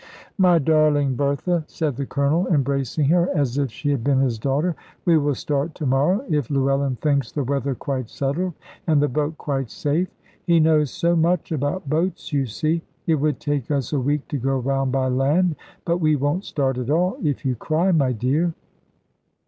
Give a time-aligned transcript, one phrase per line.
[0.39, 4.75] "My darling Bertha," said the Colonel, embracing her, as if she had been his daughter,
[5.05, 8.53] "we will start to morrow, if Llewellyn thinks the weather quite settled,
[8.87, 10.07] and the boat quite safe.
[10.47, 12.81] He knows so much about boats, you see.
[13.05, 15.55] It would take us a week to go round by land.
[15.85, 18.55] But we won't start at all, if you cry, my dear!"